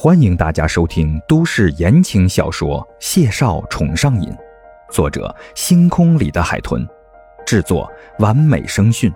[0.00, 4.30] 欢迎大家收听都市言情小说《谢少宠上瘾》，
[4.92, 6.86] 作者：星空里的海豚，
[7.44, 9.12] 制作：完美声讯，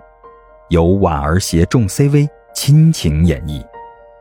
[0.67, 3.65] 由婉儿携众 CV 亲情演绎，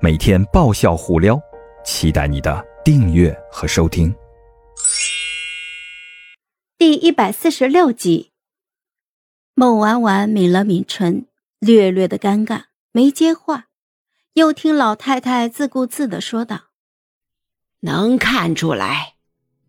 [0.00, 1.36] 每天爆笑互撩，
[1.84, 4.14] 期待你的订阅和收听。
[6.78, 8.30] 第一百四十六集，
[9.56, 11.26] 孟婉婉抿了抿唇，
[11.58, 13.64] 略略的尴尬，没接话。
[14.34, 16.60] 又听老太太自顾自的说道
[17.80, 19.16] ：“能看出来，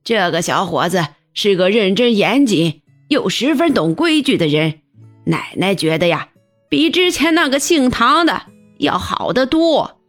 [0.06, 4.80] 这个小伙子是个认真严谨又十分懂规矩的人。
[5.26, 6.30] 奶奶觉得呀，
[6.70, 8.44] 比之前那个姓唐的
[8.78, 10.00] 要好得多。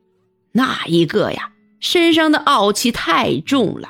[0.53, 1.51] 那一个呀，
[1.81, 3.89] 身上的傲气太重了，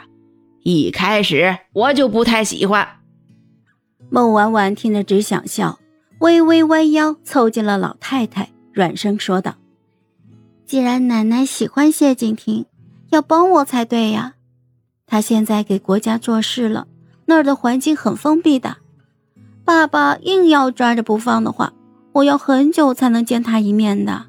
[0.63, 3.01] 一开始我就不太喜欢。”
[4.09, 5.79] 孟婉婉听着只想笑，
[6.21, 9.57] 微微弯腰凑近了老太太，软声说道。
[10.67, 12.67] 既然奶奶喜欢谢景亭，
[13.11, 14.35] 要帮我才对呀。
[15.07, 16.87] 他现在给国家做事了，
[17.27, 18.79] 那儿的环境很封闭的。
[19.65, 21.73] 爸爸硬要抓着不放的话，
[22.13, 24.27] 我要很久才能见他一面的。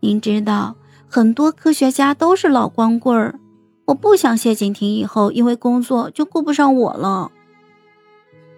[0.00, 0.76] 您知道，
[1.08, 3.38] 很多科学家都是老光棍儿，
[3.84, 7.30] 我不想谢景亭以后因为工作就顾不上我了。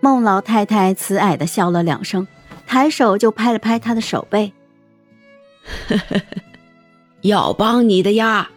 [0.00, 2.26] 孟老太太慈爱的笑了两声，
[2.66, 4.52] 抬手就拍了拍他的手背。
[5.88, 6.22] 呵呵呵
[7.26, 8.50] 要帮你的呀，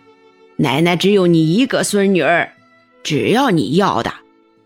[0.57, 2.51] 奶奶只有你一个孙女儿，
[3.03, 4.11] 只要你要的，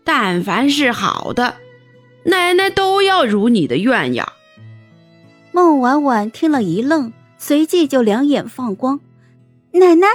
[0.04, 1.54] 但凡是好的，
[2.24, 4.32] 奶奶都要如你的愿呀。
[5.52, 9.00] 孟婉婉听了一愣，随即就两眼放光。
[9.72, 10.06] 奶奶，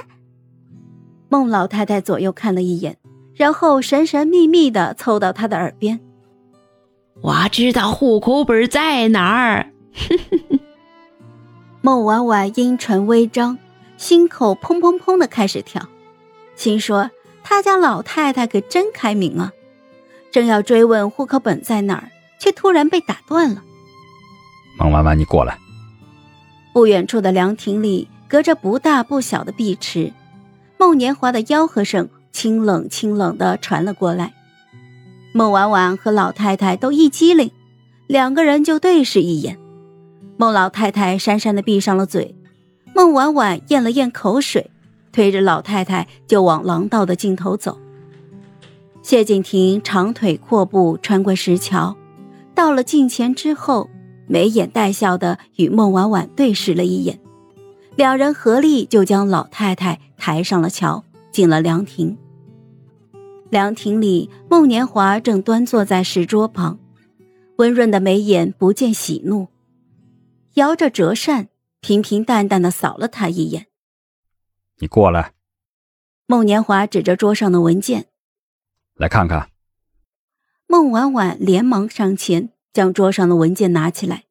[1.30, 2.98] 孟老太太左右看了一眼，
[3.36, 6.00] 然后神神秘秘的凑到她的耳边
[7.22, 9.72] ：“我知道户口本在哪儿。
[11.82, 13.58] ”孟婉婉阴唇微张。
[14.00, 15.90] 心口砰砰砰的开始跳，
[16.56, 17.12] 心说
[17.44, 19.52] 他家老太太可真开明啊！
[20.32, 23.62] 正要追问户口本在哪儿，却突然被打断了。
[24.80, 25.58] 孟婉婉，你过来。
[26.74, 30.14] 不远处的凉亭里，隔着不大不小的碧池，
[30.78, 34.34] 孟年华的吆喝声清冷清冷的传了过来。
[35.34, 37.52] 孟婉婉和老太太都一激灵，
[38.08, 39.60] 两个人就对视一眼。
[40.38, 42.38] 孟老太太讪讪的闭上了嘴。
[43.10, 44.70] 孟婉婉咽了咽口水，
[45.12, 47.76] 推着老太太就往廊道的尽头走。
[49.02, 51.96] 谢景亭长腿阔步穿过石桥，
[52.54, 53.90] 到了近前之后，
[54.28, 57.20] 眉眼带笑的与孟婉婉对视了一眼，
[57.96, 62.16] 两人合力就将老太太抬上了桥，进了凉亭。
[63.50, 66.78] 凉亭里，孟年华正端坐在石桌旁，
[67.56, 69.48] 温润的眉眼不见喜怒，
[70.54, 71.49] 摇着折扇。
[71.82, 73.68] 平平淡淡的扫了他一眼，
[74.80, 75.34] 你过来。
[76.26, 78.08] 孟年华指着桌上的文件，
[78.96, 79.50] 来看看。
[80.68, 84.26] 孟婉婉连忙上前，将桌上的文件拿起来，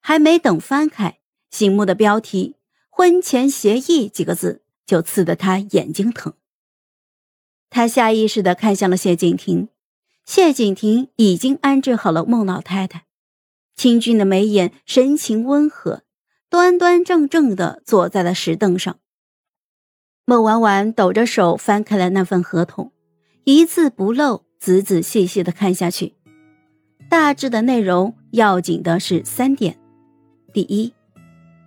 [0.00, 1.18] 还没等翻开，
[1.50, 2.54] 醒目的标题
[2.88, 6.34] “婚前协议”几个字就刺得他眼睛疼。
[7.70, 9.68] 他下意识的看向了谢景亭，
[10.24, 13.06] 谢景亭已经安置好了孟老太太，
[13.74, 16.04] 清俊的眉眼，神情温和。
[16.50, 18.98] 端端正正的坐在了石凳上。
[20.26, 22.92] 孟婉婉抖着手翻开了那份合同，
[23.44, 26.14] 一字不漏，仔仔细细的看下去。
[27.08, 29.78] 大致的内容要紧的是三点：
[30.52, 30.92] 第一，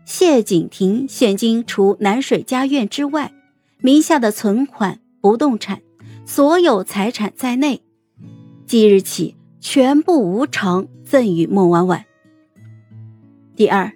[0.03, 3.33] 谢景亭现今除南水家院之外，
[3.79, 5.81] 名下的存款、不动产、
[6.25, 7.81] 所有财产在内，
[8.66, 12.05] 即日起全部无偿赠与孟婉婉。
[13.55, 13.93] 第二。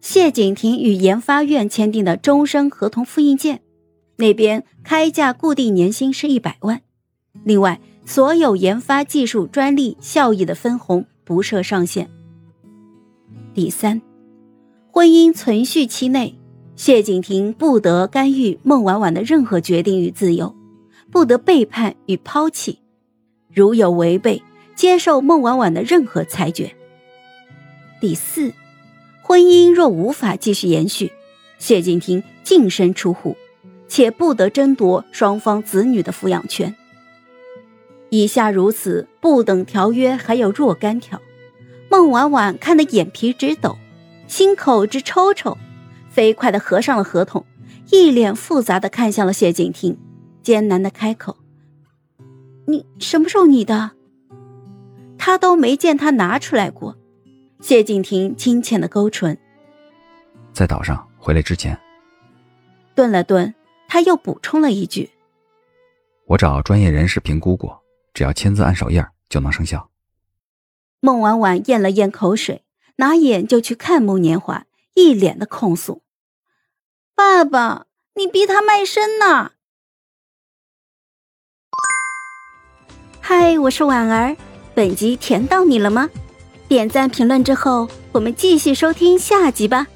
[0.00, 3.60] 谢景亭与研发院签订的终身合同复印件，
[4.16, 6.80] 那边开价固定年薪是一百万，
[7.44, 12.08] 另外所有研发技术专利效益的分红不设上限。
[13.52, 14.00] 第三，
[14.90, 16.38] 婚姻存续期内，
[16.76, 20.54] 谢景亭不得干预孟婉婉的任何决定与自由，
[21.10, 22.78] 不得背叛与抛弃，
[23.52, 24.40] 如有违背，
[24.76, 26.72] 接受孟婉婉的任何裁决。
[28.00, 28.52] 第四。
[29.28, 31.12] 婚姻若无法继续延续，
[31.58, 33.36] 谢景亭净身出户，
[33.86, 36.74] 且不得争夺双方子女的抚养权。
[38.08, 41.20] 以下如此不等条约还有若干条，
[41.90, 43.76] 孟婉婉看得眼皮直抖，
[44.26, 45.58] 心口直抽抽，
[46.08, 47.44] 飞快地合上了合同，
[47.90, 49.98] 一脸复杂地看向了谢景亭，
[50.42, 51.36] 艰难地开口
[52.66, 53.90] ：“你什么时候你的？
[55.18, 56.96] 他都没见他拿出来过。”
[57.60, 59.36] 谢景亭轻浅的勾唇，
[60.52, 61.78] 在岛上回来之前，
[62.94, 63.52] 顿了顿，
[63.88, 65.10] 他又补充了一句
[66.26, 67.82] ：“我找专业人士评估过，
[68.14, 69.90] 只要签字按手印就能生效。”
[71.00, 72.64] 孟婉婉咽了咽口水，
[72.96, 74.64] 拿眼就去看穆年华，
[74.94, 76.02] 一脸的控诉
[77.16, 79.52] ：“爸爸，你逼他卖身呐！”
[83.20, 84.36] 嗨，我是婉儿，
[84.74, 86.08] 本集甜到你了吗？
[86.68, 89.86] 点赞评论之后，我们继续收听下集吧。